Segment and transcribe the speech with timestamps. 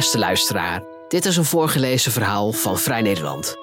[0.00, 3.56] Beste luisteraar, dit is een voorgelezen verhaal van Vrij Nederland.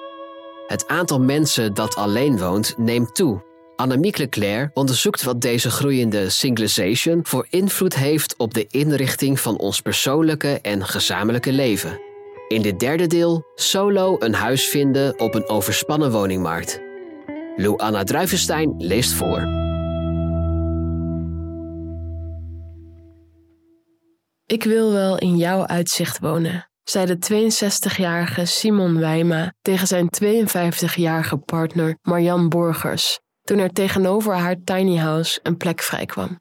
[0.66, 3.42] Het aantal mensen dat alleen woont neemt toe.
[3.76, 9.80] Annemiek Leclerc onderzoekt wat deze groeiende singlisation voor invloed heeft op de inrichting van ons
[9.80, 12.00] persoonlijke en gezamenlijke leven.
[12.48, 16.80] In dit derde deel solo een huis vinden op een overspannen woningmarkt.
[17.56, 19.67] Lou Anna Druivenstein leest voor.
[24.48, 31.36] Ik wil wel in jouw uitzicht wonen, zei de 62-jarige Simon Wijma tegen zijn 52-jarige
[31.36, 36.40] partner Marjan Borgers toen er tegenover haar tiny house een plek vrijkwam.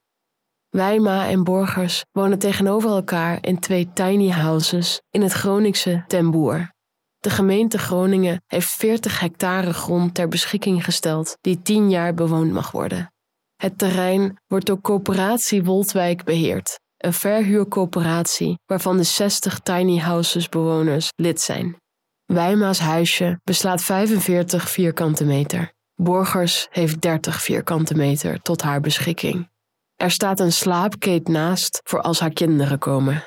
[0.70, 6.72] Wijma en Borgers wonen tegenover elkaar in twee tiny houses in het Groningse Ten Boer.
[7.17, 12.72] De gemeente Groningen heeft 40 hectare grond ter beschikking gesteld die 10 jaar bewoond mag
[12.72, 13.14] worden.
[13.55, 21.09] Het terrein wordt door Coöperatie Woldwijk beheerd, een verhuurcoöperatie waarvan de 60 tiny houses bewoners
[21.16, 21.78] lid zijn.
[22.26, 25.73] Wijma's huisje beslaat 45 vierkante meter.
[25.95, 29.50] Borgers heeft 30 vierkante meter tot haar beschikking.
[29.95, 33.23] Er staat een slaapkeet naast voor als haar kinderen komen.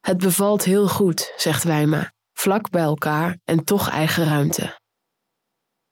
[0.00, 4.78] Het bevalt heel goed, zegt Wijma, vlak bij elkaar en toch eigen ruimte.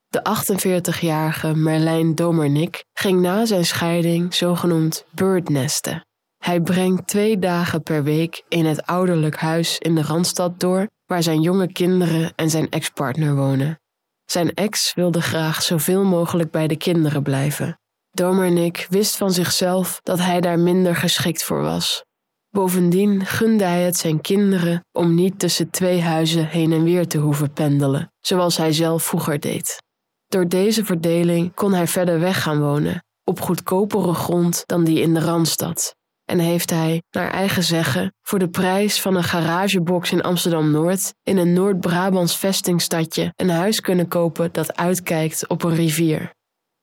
[0.09, 6.06] De 48-jarige Merlijn Domernik ging na zijn scheiding zogenoemd birdnesten.
[6.42, 11.22] Hij brengt twee dagen per week in het ouderlijk huis in de Randstad door, waar
[11.22, 13.80] zijn jonge kinderen en zijn ex-partner wonen.
[14.24, 17.80] Zijn ex wilde graag zoveel mogelijk bij de kinderen blijven.
[18.10, 22.04] Domernik wist van zichzelf dat hij daar minder geschikt voor was.
[22.50, 27.18] Bovendien gunde hij het zijn kinderen om niet tussen twee huizen heen en weer te
[27.18, 29.82] hoeven pendelen, zoals hij zelf vroeger deed.
[30.28, 35.14] Door deze verdeling kon hij verder weg gaan wonen, op goedkopere grond dan die in
[35.14, 35.94] de Randstad,
[36.33, 41.14] en heeft hij, naar eigen zeggen, voor de prijs van een garagebox in Amsterdam Noord
[41.22, 46.34] in een Noord-Brabants vestingstadje een huis kunnen kopen dat uitkijkt op een rivier.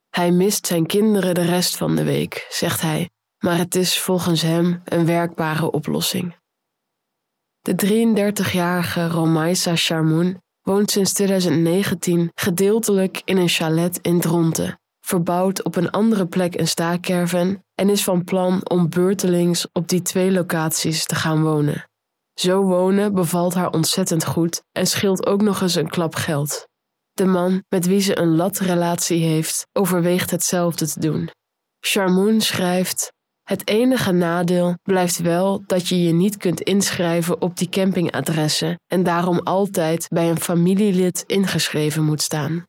[0.09, 4.41] Hij mist zijn kinderen de rest van de week, zegt hij, maar het is volgens
[4.41, 6.35] hem een werkbare oplossing.
[7.59, 7.75] De
[8.45, 15.89] 33-jarige Romaisa Charmoun woont sinds 2019 gedeeltelijk in een chalet in Dronten, verbouwd op een
[15.89, 21.15] andere plek een staakerven en is van plan om beurtelings op die twee locaties te
[21.15, 21.89] gaan wonen.
[22.33, 26.67] Zo wonen bevalt haar ontzettend goed en scheelt ook nog eens een klap geld.
[27.11, 31.29] De man met wie ze een latrelatie heeft, overweegt hetzelfde te doen.
[31.79, 33.13] Charmoun schrijft:
[33.43, 39.03] Het enige nadeel blijft wel dat je je niet kunt inschrijven op die campingadressen en
[39.03, 42.63] daarom altijd bij een familielid ingeschreven moet staan.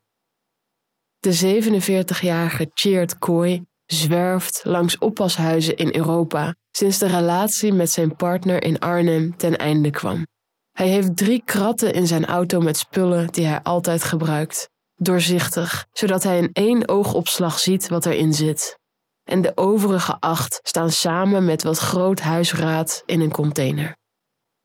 [1.19, 8.63] De 47-jarige Cheert Kooi zwerft langs oppashuizen in Europa sinds de relatie met zijn partner
[8.63, 10.25] in Arnhem ten einde kwam.
[10.71, 16.23] Hij heeft drie kratten in zijn auto met spullen die hij altijd gebruikt, doorzichtig, zodat
[16.23, 18.79] hij in één oogopslag ziet wat erin zit.
[19.23, 23.95] En de overige acht staan samen met wat groot huisraad in een container.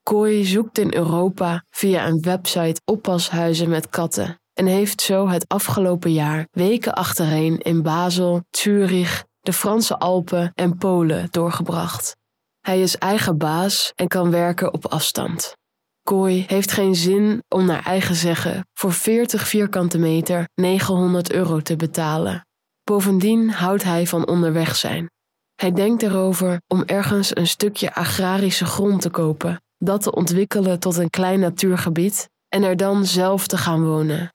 [0.03, 6.13] Kooi zoekt in Europa via een website oppashuizen met katten en heeft zo het afgelopen
[6.13, 12.15] jaar weken achtereen in Basel, Zurich, de Franse Alpen en Polen doorgebracht.
[12.61, 15.55] Hij is eigen baas en kan werken op afstand.
[16.03, 21.75] Kooi heeft geen zin om naar eigen zeggen voor 40 vierkante meter 900 euro te
[21.75, 22.45] betalen.
[22.83, 25.09] Bovendien houdt hij van onderweg zijn.
[25.55, 30.97] Hij denkt erover om ergens een stukje agrarische grond te kopen, dat te ontwikkelen tot
[30.97, 34.31] een klein natuurgebied en er dan zelf te gaan wonen.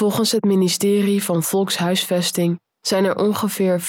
[0.00, 3.80] Volgens het ministerie van Volkshuisvesting zijn er ongeveer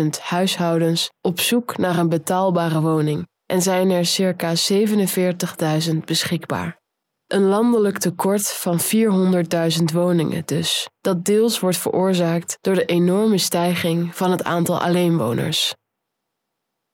[0.00, 4.54] 437.000 huishoudens op zoek naar een betaalbare woning en zijn er circa
[5.90, 6.80] 47.000 beschikbaar.
[7.26, 14.16] Een landelijk tekort van 400.000 woningen dus, dat deels wordt veroorzaakt door de enorme stijging
[14.16, 15.74] van het aantal alleenwoners.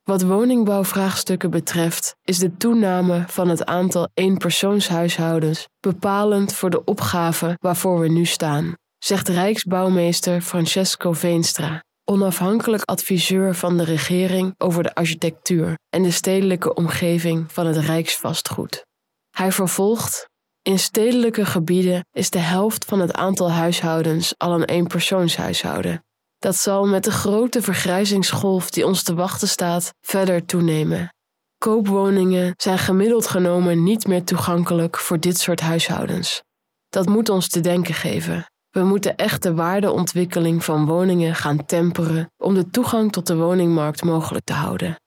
[0.09, 8.01] Wat woningbouwvraagstukken betreft, is de toename van het aantal eenpersoonshuishoudens bepalend voor de opgave waarvoor
[8.01, 15.79] we nu staan, zegt Rijksbouwmeester Francesco Veenstra, onafhankelijk adviseur van de regering over de architectuur
[15.89, 18.87] en de stedelijke omgeving van het Rijksvastgoed.
[19.31, 20.29] Hij vervolgt:
[20.63, 26.03] In stedelijke gebieden is de helft van het aantal huishoudens al een eenpersoonshuishouden.
[26.39, 31.13] Dat zal met de grote vergrijzingsgolf die ons te wachten staat verder toenemen.
[31.59, 36.43] Koopwoningen zijn gemiddeld genomen niet meer toegankelijk voor dit soort huishoudens.
[36.89, 38.47] Dat moet ons te denken geven.
[38.71, 44.03] We moeten echt de waardeontwikkeling van woningen gaan temperen om de toegang tot de woningmarkt
[44.03, 45.01] mogelijk te houden.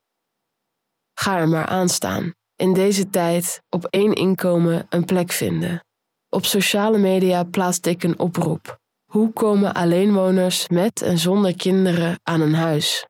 [1.14, 2.32] Ga er maar aan staan.
[2.56, 5.84] In deze tijd op één inkomen een plek vinden.
[6.28, 8.80] Op sociale media plaatste ik een oproep.
[9.12, 13.06] Hoe komen alleenwoners met en zonder kinderen aan een huis?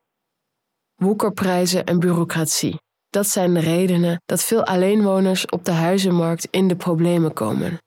[0.95, 2.81] Woekerprijzen en bureaucratie.
[3.09, 7.77] Dat zijn de redenen dat veel alleenwoners op de huizenmarkt in de problemen komen.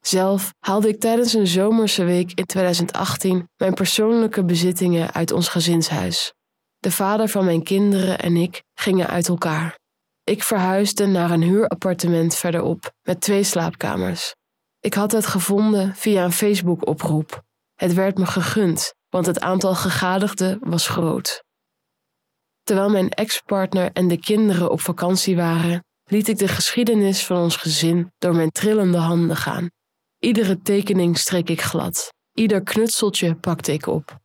[0.00, 6.32] Zelf haalde ik tijdens een zomerse week in 2018 mijn persoonlijke bezittingen uit ons gezinshuis.
[6.78, 9.78] De vader van mijn kinderen en ik gingen uit elkaar.
[10.24, 14.34] Ik verhuisde naar een huurappartement verderop met twee slaapkamers.
[14.80, 17.42] Ik had het gevonden via een Facebook-oproep.
[17.74, 21.44] Het werd me gegund, want het aantal gegadigden was groot.
[22.62, 27.56] Terwijl mijn ex-partner en de kinderen op vakantie waren, liet ik de geschiedenis van ons
[27.56, 29.70] gezin door mijn trillende handen gaan.
[30.18, 34.18] Iedere tekening streek ik glad, ieder knutseltje pakte ik op.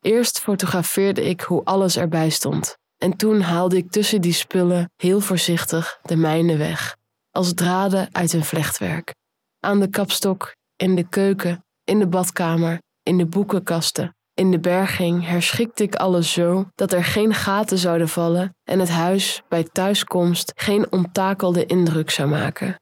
[0.00, 5.20] Eerst fotografeerde ik hoe alles erbij stond, en toen haalde ik tussen die spullen heel
[5.20, 6.96] voorzichtig de mijne weg,
[7.30, 9.14] als draden uit een vlechtwerk.
[9.64, 15.26] Aan de kapstok, in de keuken, in de badkamer, in de boekenkasten, in de berging
[15.26, 20.52] herschikte ik alles zo dat er geen gaten zouden vallen en het huis bij thuiskomst
[20.54, 22.76] geen onttakelde indruk zou maken.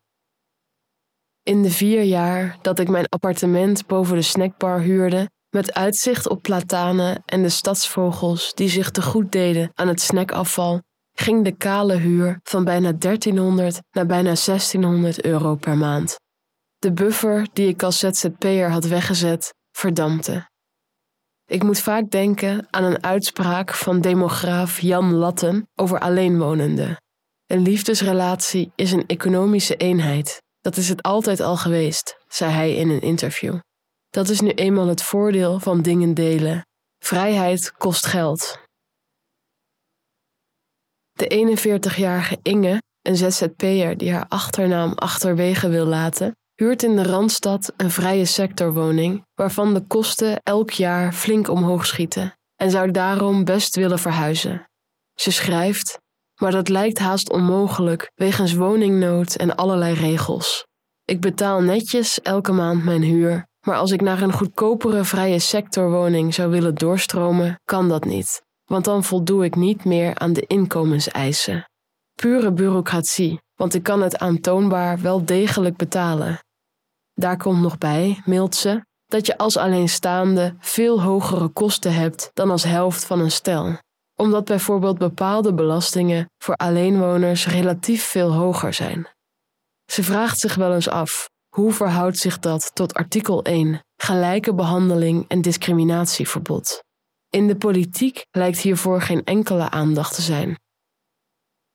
[1.42, 6.42] In de vier jaar dat ik mijn appartement boven de snackbar huurde, met uitzicht op
[6.42, 11.94] platanen en de stadsvogels die zich te goed deden aan het snackafval, ging de kale
[11.94, 16.18] huur van bijna 1300 naar bijna 1600 euro per maand.
[16.80, 20.48] De buffer die ik als ZZP'er had weggezet, verdampte.
[21.44, 26.96] Ik moet vaak denken aan een uitspraak van demograaf Jan Latten over alleenwonenden.
[27.46, 30.42] Een liefdesrelatie is een economische eenheid.
[30.60, 33.58] Dat is het altijd al geweest, zei hij in een interview.
[34.10, 36.66] Dat is nu eenmaal het voordeel van dingen delen.
[36.98, 38.58] Vrijheid kost geld.
[41.12, 47.72] De 41-jarige Inge, een ZZP'er die haar achternaam achterwege wil laten, huurt in de Randstad
[47.76, 53.76] een vrije sectorwoning waarvan de kosten elk jaar flink omhoog schieten en zou daarom best
[53.76, 54.68] willen verhuizen.
[55.14, 55.98] Ze schrijft:
[56.40, 60.66] Maar dat lijkt haast onmogelijk wegens woningnood en allerlei regels.
[61.04, 66.34] Ik betaal netjes elke maand mijn huur, maar als ik naar een goedkopere vrije sectorwoning
[66.34, 71.70] zou willen doorstromen, kan dat niet, want dan voldoe ik niet meer aan de inkomenseisen.
[72.14, 76.40] Pure bureaucratie, want ik kan het aantoonbaar wel degelijk betalen.
[77.20, 82.50] Daar komt nog bij, mailt ze, dat je als alleenstaande veel hogere kosten hebt dan
[82.50, 83.78] als helft van een stel,
[84.16, 89.08] omdat bijvoorbeeld bepaalde belastingen voor alleenwoners relatief veel hoger zijn.
[89.92, 95.24] Ze vraagt zich wel eens af: hoe verhoudt zich dat tot artikel 1, gelijke behandeling
[95.28, 96.82] en discriminatieverbod?
[97.30, 100.58] In de politiek lijkt hiervoor geen enkele aandacht te zijn.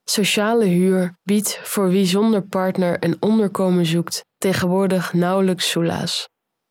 [0.03, 6.29] Sociale huur biedt voor wie zonder partner een onderkomen zoekt tegenwoordig nauwelijks soelaas.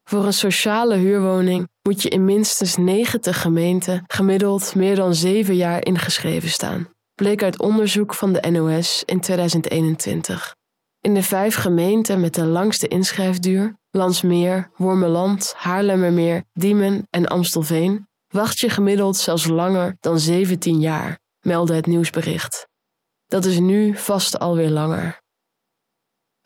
[0.08, 5.84] Voor een sociale huurwoning moet je in minstens 90 gemeenten gemiddeld meer dan 7 jaar
[5.84, 10.54] ingeschreven staan, bleek uit onderzoek van de NOS in 2021.
[11.00, 18.58] In de vijf gemeenten met de langste inschrijfduur, Landsmeer, Wormeland, Haarlemmermeer, Diemen en Amstelveen, wacht
[18.58, 22.68] je gemiddeld zelfs langer dan 17 jaar, meldde het nieuwsbericht.
[23.26, 25.22] Dat is nu vast alweer langer.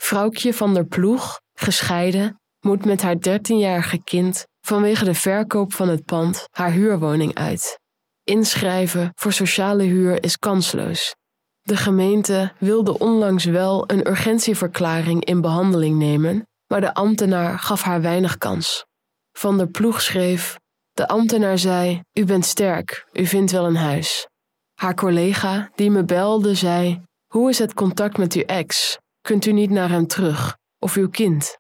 [0.00, 6.04] Vrouwtje van der Ploeg, gescheiden, moet met haar 13-jarige kind vanwege de verkoop van het
[6.04, 7.78] pand haar huurwoning uit.
[8.24, 11.14] Inschrijven voor sociale huur is kansloos.
[11.62, 18.00] De gemeente wilde onlangs wel een urgentieverklaring in behandeling nemen, maar de ambtenaar gaf haar
[18.00, 18.84] weinig kans.
[19.32, 20.58] Van der Ploeg schreef:
[20.92, 24.28] De ambtenaar zei: U bent sterk, u vindt wel een huis.
[24.74, 28.98] Haar collega, die me belde, zei: Hoe is het contact met uw ex?
[29.20, 30.56] Kunt u niet naar hem terug?
[30.78, 31.58] Of uw kind?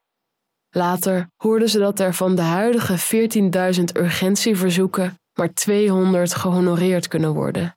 [0.70, 3.28] Later hoorde ze dat er van de huidige
[3.76, 7.76] 14.000 urgentieverzoeken maar 200 gehonoreerd kunnen worden.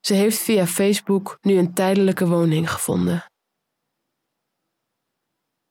[0.00, 3.24] Ze heeft via Facebook nu een tijdelijke woning gevonden.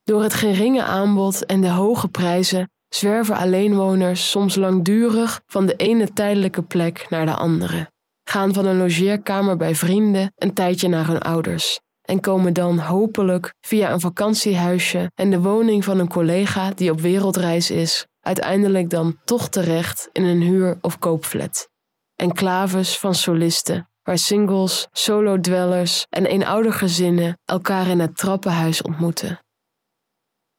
[0.03, 6.13] Door het geringe aanbod en de hoge prijzen zwerven alleenwoners soms langdurig van de ene
[6.13, 7.91] tijdelijke plek naar de andere
[8.31, 11.79] gaan van een logeerkamer bij vrienden een tijdje naar hun ouders
[12.11, 16.99] en komen dan hopelijk via een vakantiehuisje en de woning van een collega die op
[16.99, 21.69] wereldreis is, uiteindelijk dan toch terecht in een huur- of koopflat.
[22.15, 29.39] Enclaves van solisten, waar singles, solo-dwellers en eenoudergezinnen elkaar in het trappenhuis ontmoeten.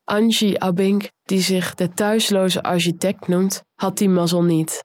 [0.05, 4.85] Angie Abink, die zich de thuisloze architect noemt, had die mazzel niet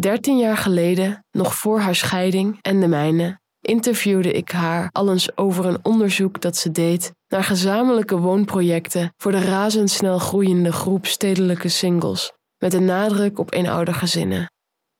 [0.00, 5.36] Dertien jaar geleden, nog voor haar scheiding en de mijne, interviewde ik haar al eens
[5.36, 11.68] over een onderzoek dat ze deed naar gezamenlijke woonprojecten voor de razendsnel groeiende groep stedelijke
[11.68, 14.50] singles, met een nadruk op eenoudergezinnen.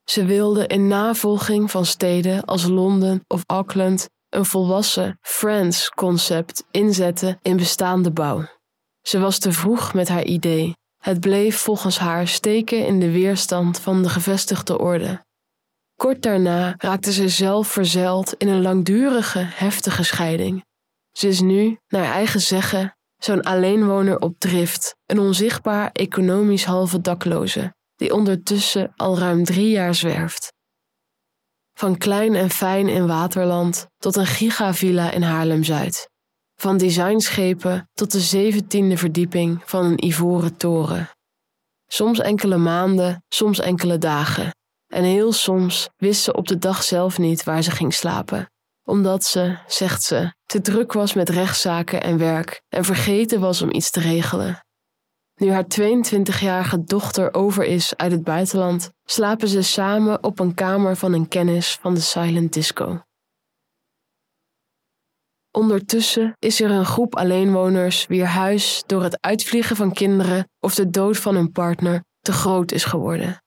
[0.05, 7.57] Ze wilde in navolging van steden als Londen of Auckland een volwassen Friends-concept inzetten in
[7.57, 8.45] bestaande bouw.
[9.03, 10.73] Ze was te vroeg met haar idee.
[11.03, 15.25] Het bleef volgens haar steken in de weerstand van de gevestigde orde.
[15.97, 20.65] Kort daarna raakte ze zelf verzeild in een langdurige, heftige scheiding.
[21.13, 27.75] Ze is nu, naar eigen zeggen, zo'n alleenwoner op drift, een onzichtbaar economisch halve dakloze,
[27.95, 30.53] die ondertussen al ruim drie jaar zwerft.
[31.79, 36.11] Van klein en fijn in Waterland tot een gigavilla in Haarlem-Zuid.
[36.55, 41.11] Van designschepen tot de zeventiende verdieping van een ivoren toren.
[41.87, 44.51] Soms enkele maanden, soms enkele dagen.
[44.87, 48.51] En heel soms wist ze op de dag zelf niet waar ze ging slapen.
[48.85, 53.73] Omdat ze, zegt ze, te druk was met rechtszaken en werk en vergeten was om
[53.73, 54.65] iets te regelen.
[55.35, 60.97] Nu haar 22-jarige dochter over is uit het buitenland, slapen ze samen op een kamer
[60.97, 63.01] van een kennis van de silent disco.
[65.51, 70.91] Ondertussen is er een groep alleenwoners wier huis door het uitvliegen van kinderen of de
[70.91, 73.41] dood van hun partner te groot is geworden.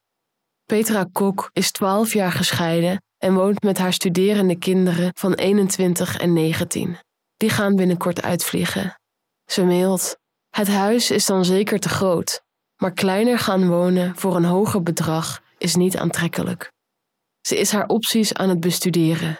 [0.69, 6.33] Petra Kok is 12 jaar gescheiden en woont met haar studerende kinderen van 21 en
[6.33, 6.97] 19.
[7.37, 8.99] Die gaan binnenkort uitvliegen.
[9.45, 10.17] Ze mailt:
[10.49, 12.41] Het huis is dan zeker te groot,
[12.75, 16.71] maar kleiner gaan wonen voor een hoger bedrag is niet aantrekkelijk.
[17.41, 19.39] Ze is haar opties aan het bestuderen.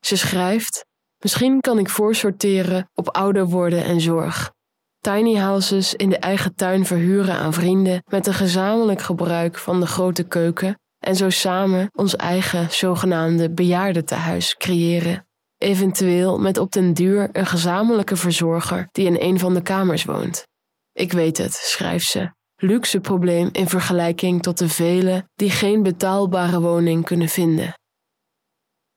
[0.00, 0.84] Ze schrijft:
[1.18, 4.52] Misschien kan ik voorsorteren op ouder worden en zorg.
[5.00, 9.86] Tiny houses in de eigen tuin verhuren aan vrienden met een gezamenlijk gebruik van de
[9.86, 15.26] grote keuken en zo samen ons eigen zogenaamde bejaardentehuis creëren.
[15.58, 20.46] Eventueel met op den duur een gezamenlijke verzorger die in een van de kamers woont.
[20.92, 22.30] Ik weet het, schrijft ze.
[22.56, 27.74] Luxe probleem in vergelijking tot de velen die geen betaalbare woning kunnen vinden.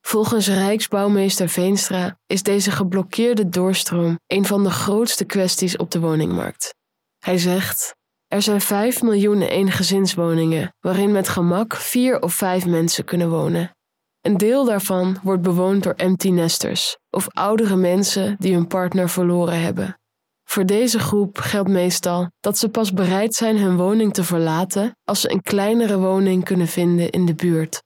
[0.01, 6.75] Volgens Rijksbouwmeester Veenstra is deze geblokkeerde doorstroom een van de grootste kwesties op de woningmarkt.
[7.19, 7.95] Hij zegt:
[8.27, 13.75] Er zijn 5 miljoen eengezinswoningen waarin met gemak vier of vijf mensen kunnen wonen.
[14.21, 19.61] Een deel daarvan wordt bewoond door empty nesters of oudere mensen die hun partner verloren
[19.61, 19.99] hebben.
[20.43, 25.21] Voor deze groep geldt meestal dat ze pas bereid zijn hun woning te verlaten als
[25.21, 27.83] ze een kleinere woning kunnen vinden in de buurt.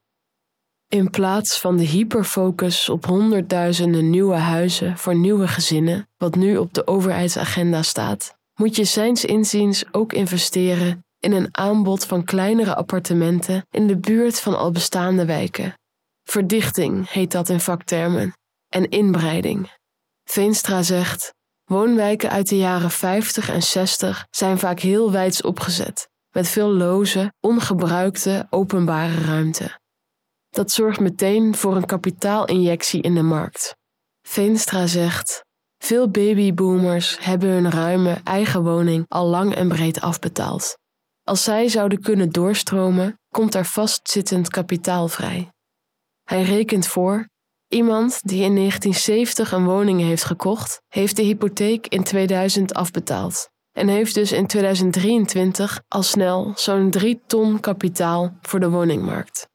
[0.88, 6.74] In plaats van de hyperfocus op honderdduizenden nieuwe huizen voor nieuwe gezinnen, wat nu op
[6.74, 13.65] de overheidsagenda staat, moet je zijns inziens ook investeren in een aanbod van kleinere appartementen
[13.70, 15.74] in de buurt van al bestaande wijken.
[16.24, 18.34] Verdichting heet dat in vaktermen,
[18.70, 19.72] en inbreiding.
[20.24, 26.48] Veenstra zegt: woonwijken uit de jaren 50 en 60 zijn vaak heel wijds opgezet, met
[26.48, 29.84] veel loze, ongebruikte openbare ruimte.
[30.55, 33.75] Dat zorgt meteen voor een kapitaalinjectie in de markt.
[34.27, 35.45] Veenstra zegt:
[35.77, 40.77] Veel babyboomers hebben hun ruime eigen woning al lang en breed afbetaald.
[41.24, 45.50] Als zij zouden kunnen doorstromen, komt er vastzittend kapitaal vrij.
[46.24, 47.29] Hij rekent voor:
[47.67, 53.88] iemand die in 1970 een woning heeft gekocht, heeft de hypotheek in 2000 afbetaald en
[53.88, 59.53] heeft dus in 2023 al snel zo'n 3 ton kapitaal voor de woningmarkt.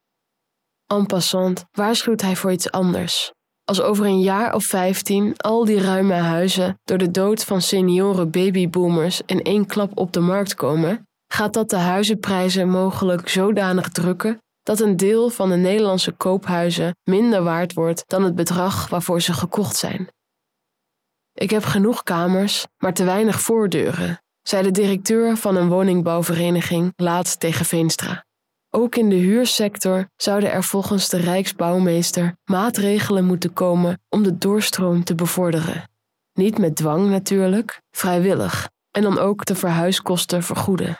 [0.94, 3.32] En passant waarschuwt hij voor iets anders.
[3.64, 8.30] Als over een jaar of vijftien al die ruime huizen door de dood van senioren
[8.30, 14.38] babyboomers in één klap op de markt komen, gaat dat de huizenprijzen mogelijk zodanig drukken
[14.62, 19.32] dat een deel van de Nederlandse koophuizen minder waard wordt dan het bedrag waarvoor ze
[19.32, 20.08] gekocht zijn.
[21.32, 27.40] Ik heb genoeg kamers, maar te weinig voordeuren, zei de directeur van een woningbouwvereniging laatst
[27.40, 28.24] tegen Veenstra.
[28.70, 35.04] Ook in de huursector zouden er volgens de Rijksbouwmeester maatregelen moeten komen om de doorstroom
[35.04, 35.90] te bevorderen.
[36.32, 40.98] Niet met dwang natuurlijk, vrijwillig, en dan ook de verhuiskosten vergoeden.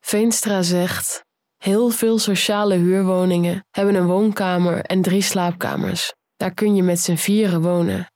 [0.00, 1.24] Veenstra zegt:
[1.56, 6.12] Heel veel sociale huurwoningen hebben een woonkamer en drie slaapkamers.
[6.36, 8.10] Daar kun je met z'n vieren wonen.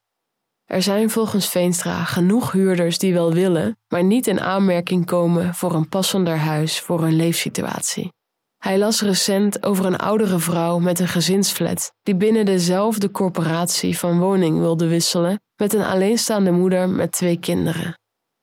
[0.64, 5.75] Er zijn volgens Veenstra genoeg huurders die wel willen, maar niet in aanmerking komen voor
[5.75, 8.12] een passender huis voor hun leefsituatie.
[8.60, 14.18] Hij las recent over een oudere vrouw met een gezinsflat die binnen dezelfde corporatie van
[14.18, 17.98] woning wilde wisselen met een alleenstaande moeder met twee kinderen.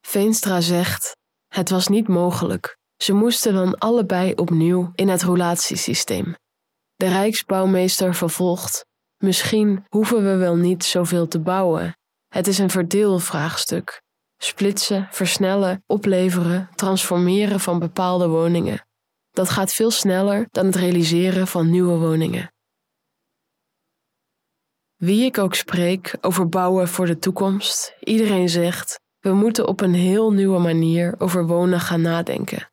[0.07, 1.15] Veenstra zegt:
[1.47, 2.77] Het was niet mogelijk.
[3.03, 6.35] Ze moesten dan allebei opnieuw in het roulatiesysteem.
[6.95, 8.85] De Rijksbouwmeester vervolgt:
[9.17, 11.97] Misschien hoeven we wel niet zoveel te bouwen.
[12.27, 14.01] Het is een verdeelvraagstuk.
[14.37, 18.86] Splitsen, versnellen, opleveren, transformeren van bepaalde woningen.
[19.37, 22.53] Dat gaat veel sneller dan het realiseren van nieuwe woningen.
[24.95, 29.93] Wie ik ook spreek over bouwen voor de toekomst, iedereen zegt: we moeten op een
[29.93, 32.69] heel nieuwe manier over wonen gaan nadenken.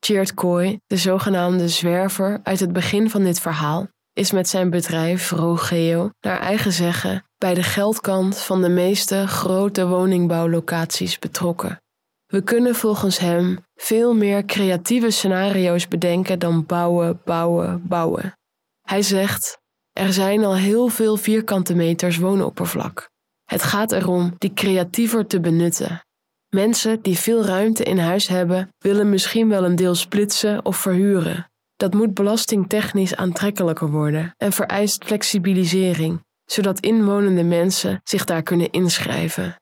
[0.00, 5.30] Cheert Kooi, de zogenaamde zwerver uit het begin van dit verhaal, is met zijn bedrijf
[5.30, 11.80] Rogeo naar eigen zeggen bij de geldkant van de meeste grote woningbouwlocaties betrokken.
[12.26, 18.38] We kunnen volgens hem veel meer creatieve scenario's bedenken dan bouwen, bouwen, bouwen.
[18.82, 19.58] Hij zegt:
[19.92, 23.10] er zijn al heel veel vierkante meters woonoppervlak.
[23.44, 26.00] Het gaat erom die creatiever te benutten.
[26.48, 31.50] Mensen die veel ruimte in huis hebben, willen misschien wel een deel splitsen of verhuren.
[31.76, 39.56] Dat moet belastingtechnisch aantrekkelijker worden en vereist flexibilisering, zodat inwonende mensen zich daar kunnen inschrijven.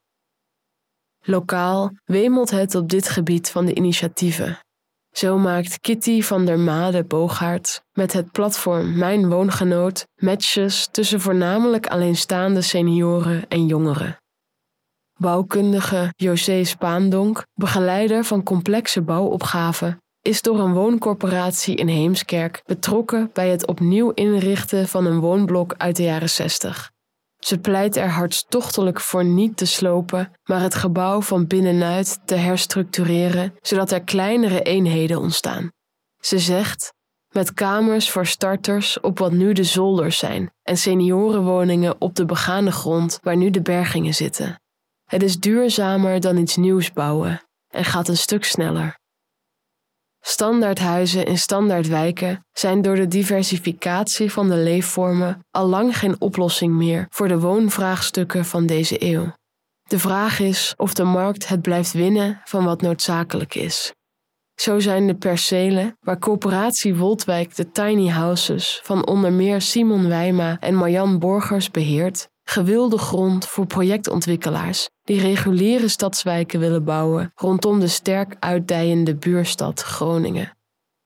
[1.26, 4.58] Lokaal wemelt het op dit gebied van de initiatieven.
[5.10, 11.86] Zo maakt Kitty van der Made Boogaard met het platform Mijn Woongenoot matches tussen voornamelijk
[11.86, 14.16] alleenstaande senioren en jongeren.
[15.20, 23.48] Bouwkundige José Spaandonk, begeleider van complexe bouwopgaven, is door een wooncorporatie in Heemskerk betrokken bij
[23.48, 26.92] het opnieuw inrichten van een woonblok uit de jaren 60.
[27.44, 33.54] Ze pleit er hartstochtelijk voor niet te slopen, maar het gebouw van binnenuit te herstructureren,
[33.60, 35.72] zodat er kleinere eenheden ontstaan.
[36.20, 36.92] Ze zegt:
[37.28, 42.72] met kamers voor starters op wat nu de zolders zijn en seniorenwoningen op de begane
[42.72, 44.60] grond waar nu de bergingen zitten.
[45.04, 48.98] Het is duurzamer dan iets nieuws bouwen en gaat een stuk sneller.
[50.26, 57.06] Standaardhuizen in standaardwijken zijn door de diversificatie van de leefvormen al lang geen oplossing meer
[57.10, 59.32] voor de woonvraagstukken van deze eeuw.
[59.82, 63.92] De vraag is of de markt het blijft winnen van wat noodzakelijk is.
[64.54, 70.56] Zo zijn de percelen waar coöperatie Woltwijk de tiny houses van onder meer Simon Wijma
[70.60, 77.88] en Marjan Borgers beheert, gewilde grond voor projectontwikkelaars die reguliere stadswijken willen bouwen rondom de
[77.88, 80.56] sterk uitdijende buurstad Groningen.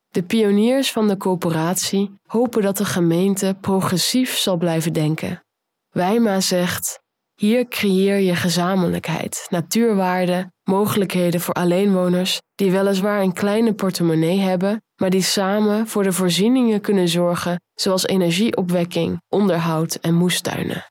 [0.09, 5.43] De pioniers van de coöperatie hopen dat de gemeente progressief zal blijven denken.
[5.91, 7.01] Wijma zegt:
[7.35, 15.11] hier creëer je gezamenlijkheid, natuurwaarde, mogelijkheden voor alleenwoners die weliswaar een kleine portemonnee hebben, maar
[15.11, 20.87] die samen voor de voorzieningen kunnen zorgen, zoals energieopwekking, onderhoud en moestuinen.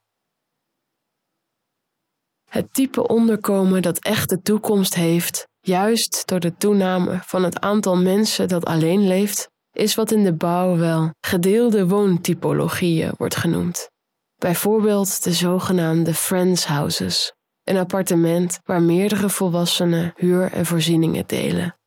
[2.57, 7.97] Het type onderkomen dat echt de toekomst heeft, juist door de toename van het aantal
[7.97, 13.89] mensen dat alleen leeft, is wat in de bouw wel gedeelde woontypologieën wordt genoemd.
[14.35, 21.77] Bijvoorbeeld de zogenaamde friends houses, een appartement waar meerdere volwassenen huur en voorzieningen delen.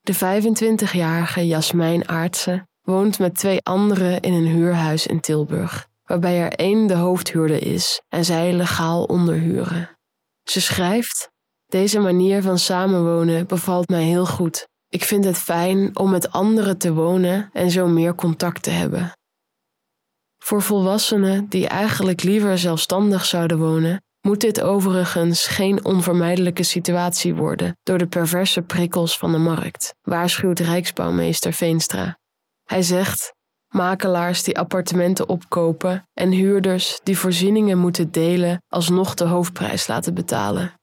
[0.00, 6.52] De 25-jarige Jasmijn Aartsen woont met twee anderen in een huurhuis in Tilburg waarbij er
[6.52, 9.98] één de hoofdhuurder is en zij legaal onderhuren.
[10.42, 11.30] Ze schrijft:
[11.66, 14.68] Deze manier van samenwonen bevalt mij heel goed.
[14.88, 19.12] Ik vind het fijn om met anderen te wonen en zo meer contact te hebben.
[20.38, 27.76] Voor volwassenen die eigenlijk liever zelfstandig zouden wonen, moet dit overigens geen onvermijdelijke situatie worden
[27.82, 32.18] door de perverse prikkels van de markt, waarschuwt Rijksbouwmeester Veenstra.
[32.64, 33.34] Hij zegt:
[33.74, 40.74] makelaars die appartementen opkopen en huurders die voorzieningen moeten delen alsnog de hoofdprijs laten betalen.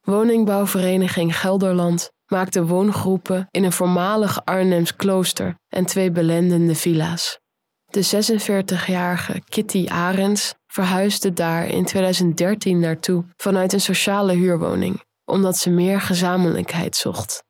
[0.00, 7.40] Woningbouwvereniging Gelderland maakte woongroepen in een voormalig Arnhems klooster en twee belendende villa's.
[7.84, 15.70] De 46-jarige Kitty Arends verhuisde daar in 2013 naartoe vanuit een sociale huurwoning, omdat ze
[15.70, 17.42] meer gezamenlijkheid zocht.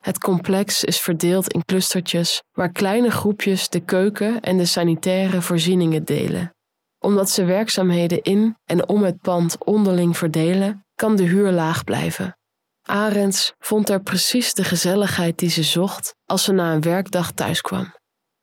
[0.00, 6.04] Het complex is verdeeld in clustertjes waar kleine groepjes de keuken en de sanitaire voorzieningen
[6.04, 6.54] delen.
[6.98, 12.38] Omdat ze werkzaamheden in en om het pand onderling verdelen, kan de huur laag blijven.
[12.82, 17.94] Arends vond er precies de gezelligheid die ze zocht als ze na een werkdag thuiskwam.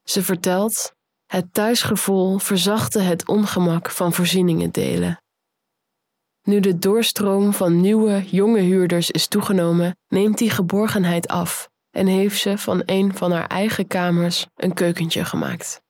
[0.04, 0.94] Ze vertelt:
[1.26, 5.22] Het thuisgevoel verzachtte het ongemak van voorzieningen delen.
[6.48, 12.40] Nu de doorstroom van nieuwe, jonge huurders is toegenomen, neemt die geborgenheid af en heeft
[12.40, 15.82] ze van een van haar eigen kamers een keukentje gemaakt.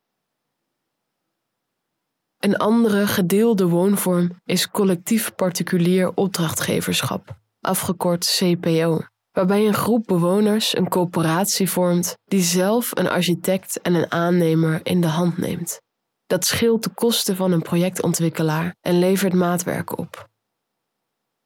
[2.37, 10.89] Een andere gedeelde woonvorm is collectief particulier opdrachtgeverschap, afgekort CPO, waarbij een groep bewoners een
[10.89, 15.81] coöperatie vormt die zelf een architect en een aannemer in de hand neemt.
[16.25, 20.35] Dat scheelt de kosten van een projectontwikkelaar en levert maatwerk op.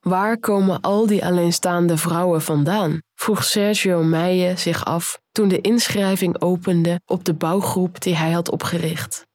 [0.02, 3.02] Waar komen al die alleenstaande vrouwen vandaan?
[3.16, 8.50] vroeg Sergio Meijen zich af toen de inschrijving opende op de bouwgroep die hij had
[8.50, 9.28] opgericht.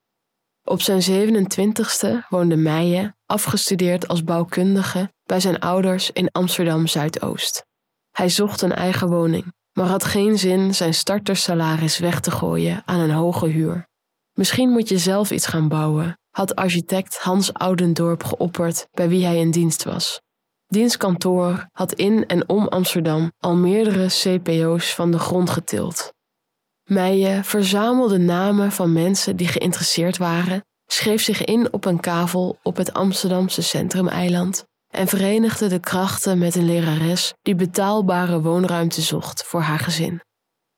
[0.64, 7.64] Op zijn 27ste woonde Meijen, afgestudeerd als bouwkundige, bij zijn ouders in Amsterdam Zuidoost.
[8.10, 13.00] Hij zocht een eigen woning, maar had geen zin zijn startersalaris weg te gooien aan
[13.00, 13.88] een hoge huur.
[14.32, 19.38] Misschien moet je zelf iets gaan bouwen, had architect Hans Oudendorp geopperd bij wie hij
[19.38, 20.24] in dienst was.
[20.66, 26.12] Diens kantoor had in en om Amsterdam al meerdere CPO's van de grond getild.
[26.84, 32.76] Meijen verzamelde namen van mensen die geïnteresseerd waren, schreef zich in op een kavel op
[32.76, 39.60] het Amsterdamse centrumeiland en verenigde de krachten met een lerares die betaalbare woonruimte zocht voor
[39.60, 40.20] haar gezin.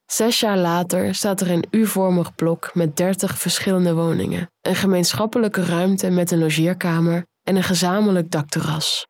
[0.06, 6.10] Zes jaar later staat er een U-vormig blok met dertig verschillende woningen, een gemeenschappelijke ruimte
[6.10, 9.06] met een logeerkamer en een gezamenlijk dakterras.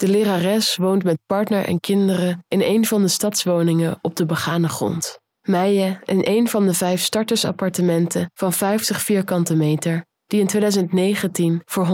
[0.00, 4.68] De lerares woont met partner en kinderen in een van de stadswoningen op de begane
[4.68, 5.18] grond.
[5.42, 11.86] Meijen in een van de vijf startersappartementen van 50 vierkante meter, die in 2019 voor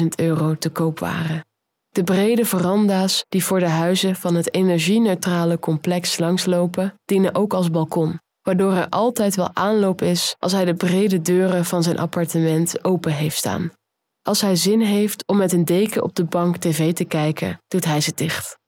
[0.00, 1.44] 187.000 euro te koop waren.
[1.88, 7.70] De brede veranda's die voor de huizen van het energieneutrale complex langslopen, dienen ook als
[7.70, 12.84] balkon, waardoor er altijd wel aanloop is als hij de brede deuren van zijn appartement
[12.84, 13.72] open heeft staan.
[14.24, 17.84] Als hij zin heeft om met een deken op de bank tv te kijken, doet
[17.84, 18.58] hij ze dicht.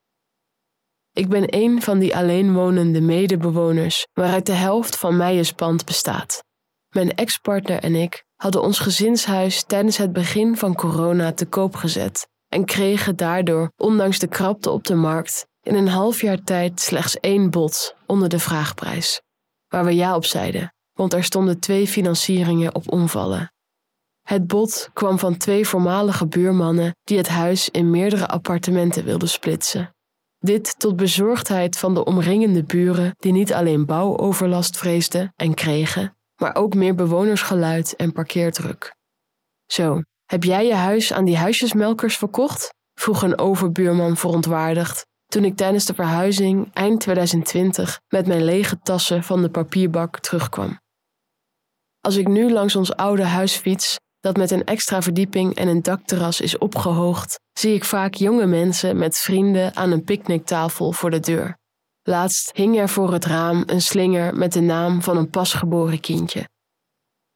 [1.11, 6.43] Ik ben een van die alleenwonende medebewoners waaruit de helft van Meijers pand bestaat.
[6.89, 12.27] Mijn ex-partner en ik hadden ons gezinshuis tijdens het begin van corona te koop gezet
[12.47, 17.19] en kregen daardoor, ondanks de krapte op de markt, in een half jaar tijd slechts
[17.19, 19.21] één bod onder de vraagprijs.
[19.67, 23.51] Waar we ja op zeiden, want er stonden twee financieringen op omvallen.
[24.27, 29.95] Het bod kwam van twee voormalige buurmannen die het huis in meerdere appartementen wilden splitsen.
[30.39, 36.55] Dit tot bezorgdheid van de omringende buren die niet alleen bouwoverlast vreesden en kregen, maar
[36.55, 38.95] ook meer bewonersgeluid en parkeerdruk.
[39.65, 42.73] Zo, heb jij je huis aan die huisjesmelkers verkocht?
[42.93, 49.23] vroeg een overbuurman verontwaardigd toen ik tijdens de verhuizing eind 2020 met mijn lege tassen
[49.23, 50.79] van de papierbak terugkwam.
[52.01, 55.81] Als ik nu langs ons oude huis fiets, dat met een extra verdieping en een
[55.81, 61.19] dakterras is opgehoogd, zie ik vaak jonge mensen met vrienden aan een picknicktafel voor de
[61.19, 61.57] deur.
[62.03, 66.49] Laatst hing er voor het raam een slinger met de naam van een pasgeboren kindje.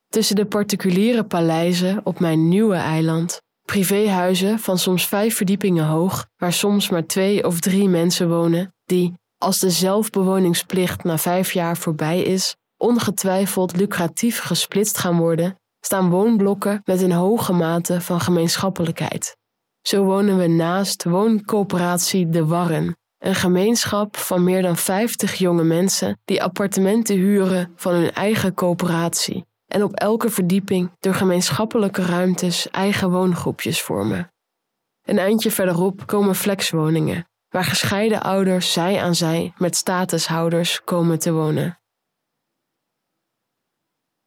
[0.08, 6.54] Tussen de particuliere paleizen op mijn nieuwe eiland, privéhuizen van soms vijf verdiepingen hoog, waar
[6.54, 12.22] soms maar twee of drie mensen wonen, die, als de zelfbewoningsplicht na vijf jaar voorbij
[12.22, 19.38] is, ongetwijfeld lucratief gesplitst gaan worden, staan woonblokken met een hoge mate van gemeenschappelijkheid.
[19.82, 26.20] Zo wonen we naast wooncoöperatie De Warren, een gemeenschap van meer dan 50 jonge mensen
[26.26, 33.12] die appartementen huren van hun eigen coöperatie en op elke verdieping door gemeenschappelijke ruimtes eigen
[33.12, 34.32] woongroepjes vormen.
[35.02, 41.32] Een eindje verderop komen flexwoningen, waar gescheiden ouders zij aan zij met statushouders komen te
[41.32, 41.81] wonen.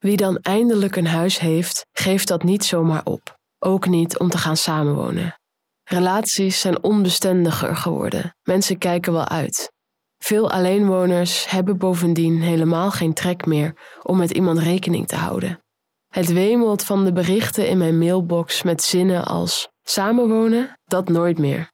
[0.04, 4.38] Wie dan eindelijk een huis heeft, geeft dat niet zomaar op, ook niet om te
[4.38, 5.38] gaan samenwonen.
[5.84, 9.72] Relaties zijn onbestendiger geworden, mensen kijken wel uit.
[10.18, 15.62] Veel alleenwoners hebben bovendien helemaal geen trek meer om met iemand rekening te houden.
[16.08, 21.72] Het wemelt van de berichten in mijn mailbox met zinnen als samenwonen, dat nooit meer.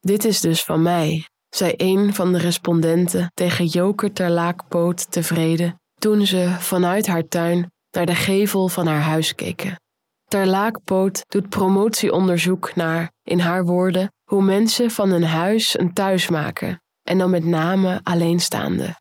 [0.00, 5.80] Dit is dus van mij, zei een van de respondenten tegen Joker ter Laakpoot tevreden
[6.02, 9.80] toen ze vanuit haar tuin naar de gevel van haar huis keken.
[10.28, 16.28] Ter Laakpoot doet promotieonderzoek naar, in haar woorden, hoe mensen van een huis een thuis
[16.28, 19.00] maken, en dan met name alleenstaande.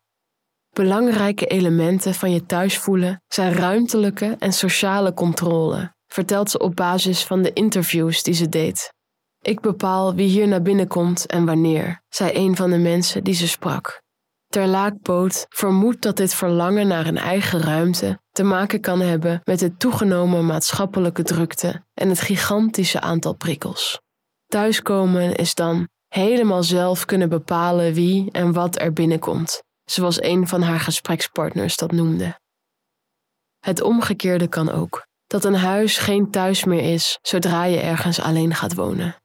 [0.70, 7.24] Belangrijke elementen van je thuis voelen zijn ruimtelijke en sociale controle, vertelt ze op basis
[7.24, 8.94] van de interviews die ze deed.
[9.40, 13.34] Ik bepaal wie hier naar binnen komt en wanneer, zei een van de mensen die
[13.34, 14.02] ze sprak.
[14.52, 19.60] Ter Laakpoot vermoedt dat dit verlangen naar een eigen ruimte te maken kan hebben met
[19.60, 24.02] de toegenomen maatschappelijke drukte en het gigantische aantal prikkels.
[24.48, 30.62] Thuiskomen is dan helemaal zelf kunnen bepalen wie en wat er binnenkomt, zoals een van
[30.62, 32.40] haar gesprekspartners dat noemde.
[33.60, 38.56] Het omgekeerde kan ook, dat een huis geen thuis meer is zodra je ergens alleen
[38.56, 39.16] gaat wonen.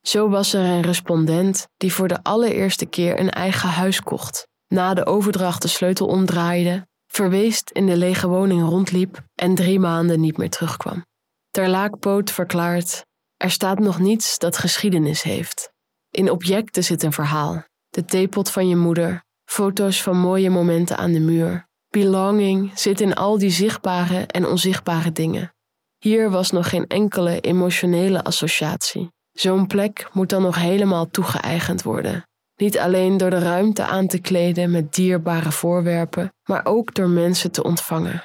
[0.00, 4.94] Zo was er een respondent die voor de allereerste keer een eigen huis kocht na
[4.94, 10.36] de overdracht de sleutel omdraaide verweest in de lege woning rondliep en drie maanden niet
[10.36, 11.04] meer terugkwam.
[11.50, 13.04] Ter Laakpoot verklaart:
[13.36, 15.72] Er staat nog niets dat geschiedenis heeft.
[16.10, 17.64] In objecten zit een verhaal.
[17.88, 21.68] De theepot van je moeder, foto's van mooie momenten aan de muur.
[21.88, 25.54] Belonging zit in al die zichtbare en onzichtbare dingen.
[25.98, 29.12] Hier was nog geen enkele emotionele associatie.
[29.32, 32.24] Zo'n plek moet dan nog helemaal toegeëigend worden.
[32.56, 37.50] Niet alleen door de ruimte aan te kleden met dierbare voorwerpen, maar ook door mensen
[37.50, 38.24] te ontvangen.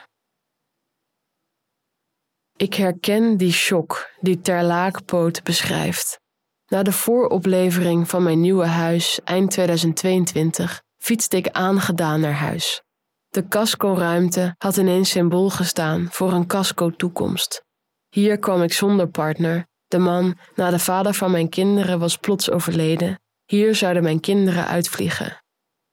[2.55, 6.19] Ik herken die shock die Terlaakpoot beschrijft.
[6.67, 12.83] Na de vooroplevering van mijn nieuwe huis eind 2022 fietste ik aangedaan naar huis.
[13.29, 17.63] De casco-ruimte had ineens symbool gestaan voor een casco-toekomst.
[18.09, 19.67] Hier kwam ik zonder partner.
[19.87, 23.20] De man, na de vader van mijn kinderen, was plots overleden.
[23.51, 25.43] Hier zouden mijn kinderen uitvliegen.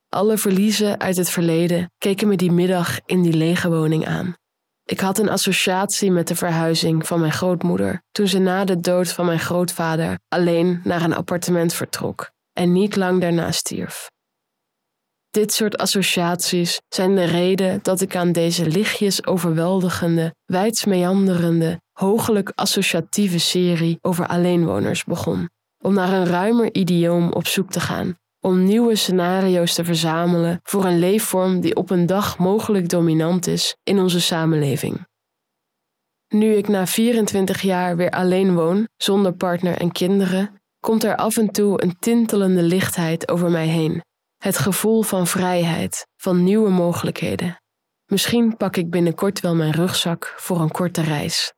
[0.09, 4.33] Alle verliezen uit het verleden keken me die middag in die lege woning aan.
[4.83, 9.11] Ik had een associatie met de verhuizing van mijn grootmoeder toen ze na de dood
[9.11, 14.09] van mijn grootvader alleen naar een appartement vertrok en niet lang daarna stierf.
[15.29, 23.39] Dit soort associaties zijn de reden dat ik aan deze lichtjes overweldigende, wijdsmeanderende, hoogelijk associatieve
[23.39, 25.49] serie over alleenwoners begon,
[25.83, 30.85] om naar een ruimer idioom op zoek te gaan, om nieuwe scenario's te verzamelen voor
[30.85, 35.07] een leefvorm die op een dag mogelijk dominant is in onze samenleving.
[36.27, 41.37] Nu ik na 24 jaar weer alleen woon, zonder partner en kinderen, komt er af
[41.37, 44.01] en toe een tintelende lichtheid over mij heen
[44.39, 47.61] het gevoel van vrijheid, van nieuwe mogelijkheden.
[48.05, 51.53] Misschien pak ik binnenkort wel mijn rugzak voor een korte reis.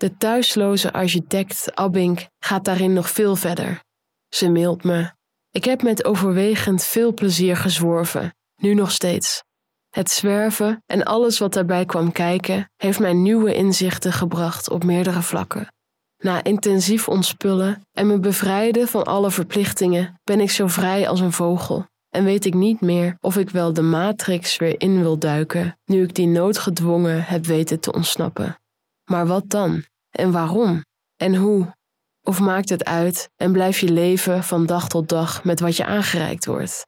[0.00, 3.82] De thuisloze architect Abink gaat daarin nog veel verder.
[4.28, 5.10] Ze mailt me.
[5.50, 9.42] Ik heb met overwegend veel plezier gezworven, nu nog steeds.
[9.90, 15.22] Het zwerven en alles wat daarbij kwam kijken heeft mij nieuwe inzichten gebracht op meerdere
[15.22, 15.74] vlakken.
[16.18, 21.32] Na intensief ontspullen en me bevrijden van alle verplichtingen, ben ik zo vrij als een
[21.32, 25.78] vogel en weet ik niet meer of ik wel de matrix weer in wil duiken,
[25.84, 28.58] nu ik die noodgedwongen heb weten te ontsnappen.
[29.04, 29.84] Maar wat dan?
[30.10, 30.84] En waarom?
[31.16, 31.74] En hoe?
[32.22, 35.84] Of maakt het uit en blijf je leven van dag tot dag met wat je
[35.84, 36.86] aangereikt wordt?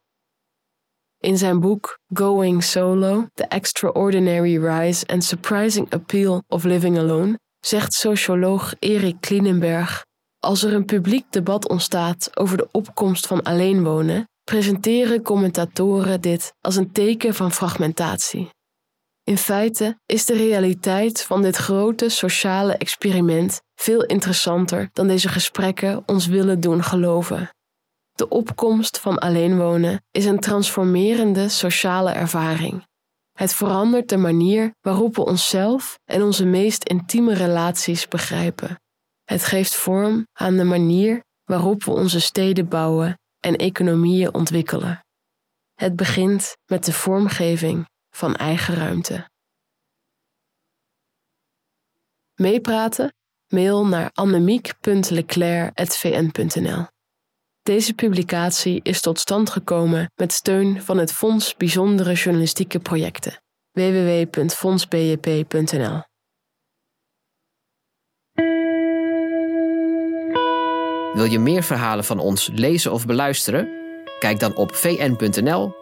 [1.19, 7.93] In zijn boek Going Solo: The Extraordinary Rise and Surprising Appeal of Living Alone zegt
[7.93, 10.05] socioloog Erik Klinenberg.
[10.39, 16.77] Als er een publiek debat ontstaat over de opkomst van alleenwonen, presenteren commentatoren dit als
[16.77, 18.51] een teken van fragmentatie.
[19.25, 26.03] In feite is de realiteit van dit grote sociale experiment veel interessanter dan deze gesprekken
[26.07, 27.51] ons willen doen geloven.
[28.13, 32.85] De opkomst van alleenwonen is een transformerende sociale ervaring
[33.33, 38.81] het verandert de manier waarop we onszelf en onze meest intieme relaties begrijpen.
[39.25, 45.01] Het geeft vorm aan de manier waarop we onze steden bouwen en economieën ontwikkelen.
[45.75, 49.31] Het begint met de vormgeving van eigen ruimte.
[52.35, 53.15] Meepraten?
[53.47, 56.87] Mail naar annemiek.leclerc.vn.nl
[57.63, 63.41] deze publicatie is tot stand gekomen met steun van het Fonds Bijzondere Journalistieke Projecten
[63.73, 66.03] www.fondsbjp.nl.
[71.13, 73.69] Wil je meer verhalen van ons lezen of beluisteren?
[74.19, 75.82] Kijk dan op vn.nl